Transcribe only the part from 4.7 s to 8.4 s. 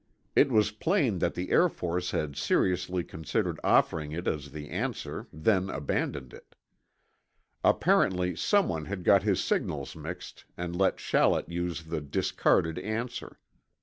answer then abandoned it. Apparently